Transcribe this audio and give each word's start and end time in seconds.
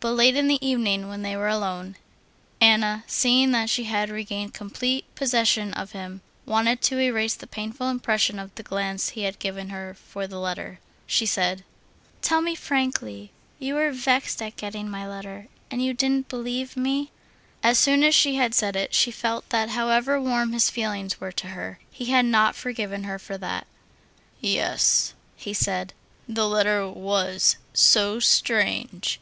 But 0.00 0.14
late 0.14 0.34
in 0.34 0.48
the 0.48 0.58
evening, 0.60 1.08
when 1.08 1.22
they 1.22 1.36
were 1.36 1.46
alone, 1.46 1.94
Anna, 2.60 3.04
seeing 3.06 3.52
that 3.52 3.70
she 3.70 3.84
had 3.84 4.10
regained 4.10 4.54
complete 4.54 5.04
possession 5.14 5.72
of 5.74 5.92
him, 5.92 6.20
wanted 6.44 6.82
to 6.82 6.98
erase 6.98 7.34
the 7.36 7.46
painful 7.46 7.88
impression 7.88 8.40
of 8.40 8.52
the 8.56 8.64
glance 8.64 9.10
he 9.10 9.22
had 9.22 9.38
given 9.38 9.68
her 9.68 9.94
for 9.94 10.22
her 10.22 10.34
letter. 10.36 10.80
She 11.06 11.26
said: 11.26 11.62
"Tell 12.22 12.40
me 12.40 12.56
frankly, 12.56 13.30
you 13.60 13.74
were 13.76 13.92
vexed 13.92 14.42
at 14.42 14.56
getting 14.56 14.90
my 14.90 15.06
letter, 15.06 15.46
and 15.70 15.80
you 15.80 15.94
didn't 15.94 16.28
believe 16.28 16.76
me?" 16.76 17.12
As 17.62 17.78
soon 17.78 18.02
as 18.02 18.16
she 18.16 18.34
had 18.34 18.56
said 18.56 18.74
it, 18.74 18.92
she 18.92 19.12
felt 19.12 19.48
that 19.50 19.68
however 19.68 20.20
warm 20.20 20.54
his 20.54 20.70
feelings 20.70 21.20
were 21.20 21.30
to 21.30 21.46
her, 21.50 21.78
he 21.88 22.06
had 22.06 22.24
not 22.24 22.56
forgiven 22.56 23.04
her 23.04 23.16
for 23.20 23.38
that. 23.38 23.68
"Yes," 24.40 25.14
he 25.36 25.54
said, 25.54 25.94
"the 26.28 26.48
letter 26.48 26.88
was 26.88 27.58
so 27.72 28.18
strange. 28.18 29.20